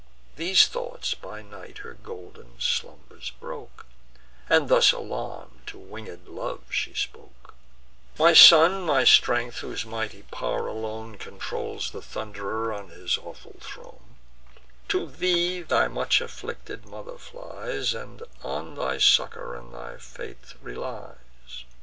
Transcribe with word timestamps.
These 0.35 0.65
thoughts 0.67 1.13
by 1.13 1.43
night 1.43 1.77
her 1.85 1.93
golden 1.93 2.59
slumbers 2.59 3.33
broke, 3.39 3.85
And 4.49 4.67
thus 4.67 4.91
alarm'd, 4.91 5.67
to 5.67 5.77
winged 5.77 6.27
Love 6.27 6.63
she 6.71 6.95
spoke: 6.95 7.53
"My 8.17 8.33
son, 8.33 8.81
my 8.81 9.03
strength, 9.03 9.59
whose 9.59 9.85
mighty 9.85 10.23
pow'r 10.31 10.65
alone 10.65 11.17
Controls 11.19 11.91
the 11.91 12.01
Thund'rer 12.01 12.73
on 12.73 12.89
his 12.89 13.19
awful 13.19 13.57
throne, 13.61 14.15
To 14.87 15.05
thee 15.05 15.61
thy 15.61 15.87
much 15.87 16.19
afflicted 16.19 16.87
mother 16.87 17.19
flies, 17.19 17.93
And 17.93 18.23
on 18.41 18.73
thy 18.73 18.97
succour 18.97 19.53
and 19.53 19.71
thy 19.71 19.97
faith 19.97 20.55
relies. 20.63 21.59